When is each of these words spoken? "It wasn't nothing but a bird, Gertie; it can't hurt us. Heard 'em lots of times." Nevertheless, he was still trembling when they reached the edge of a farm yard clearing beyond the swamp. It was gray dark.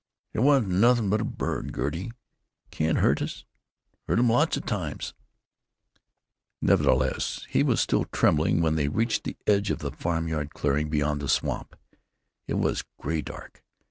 "It 0.33 0.39
wasn't 0.39 0.69
nothing 0.71 1.11
but 1.11 1.21
a 1.21 1.23
bird, 1.23 1.75
Gertie; 1.75 2.07
it 2.07 2.71
can't 2.71 2.97
hurt 2.97 3.21
us. 3.21 3.45
Heard 4.07 4.17
'em 4.17 4.31
lots 4.31 4.57
of 4.57 4.65
times." 4.65 5.13
Nevertheless, 6.59 7.45
he 7.51 7.61
was 7.61 7.81
still 7.81 8.05
trembling 8.05 8.63
when 8.63 8.73
they 8.73 8.87
reached 8.87 9.25
the 9.25 9.37
edge 9.45 9.69
of 9.69 9.83
a 9.83 9.91
farm 9.91 10.27
yard 10.27 10.55
clearing 10.55 10.89
beyond 10.89 11.21
the 11.21 11.29
swamp. 11.29 11.75
It 12.47 12.55
was 12.55 12.83
gray 12.99 13.21
dark. 13.21 13.63